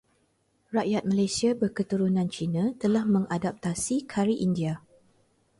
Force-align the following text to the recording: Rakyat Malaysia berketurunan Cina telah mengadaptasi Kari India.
Rakyat 0.75 1.03
Malaysia 1.11 1.49
berketurunan 1.61 2.25
Cina 2.35 2.63
telah 2.81 3.03
mengadaptasi 3.15 3.95
Kari 4.11 4.33
India. 4.47 4.73